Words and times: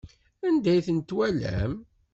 Anda 0.47 0.69
ay 0.73 0.81
ten-twalam? 0.87 1.73